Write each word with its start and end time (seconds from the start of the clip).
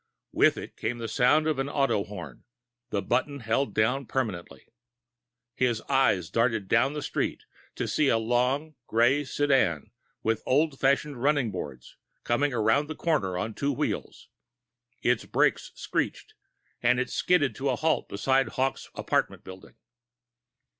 With 0.31 0.57
it 0.57 0.75
came 0.77 0.97
the 0.97 1.07
sound 1.07 1.45
of 1.45 1.59
an 1.59 1.69
auto 1.69 2.03
horn, 2.03 2.43
the 2.89 3.03
button 3.03 3.41
held 3.41 3.75
down 3.75 4.07
permanently. 4.07 4.65
His 5.53 5.79
eyes 5.81 6.31
darted 6.31 6.67
down 6.67 6.93
the 6.93 7.03
street, 7.03 7.45
to 7.75 7.87
see 7.87 8.07
a 8.07 8.17
long, 8.17 8.73
gray 8.87 9.23
sedan 9.23 9.91
with 10.23 10.41
old 10.43 10.79
fashioned 10.79 11.21
running 11.21 11.51
boards 11.51 11.97
come 12.23 12.43
around 12.43 12.87
the 12.87 12.95
corner 12.95 13.37
on 13.37 13.53
two 13.53 13.71
wheels. 13.71 14.27
Its 15.03 15.25
brakes 15.25 15.71
screeched, 15.75 16.33
and 16.81 16.99
it 16.99 17.11
skidded 17.11 17.53
to 17.57 17.69
a 17.69 17.75
halt 17.75 18.09
beside 18.09 18.47
Hawkes' 18.49 18.89
apartment 18.95 19.43
building. 19.43 19.75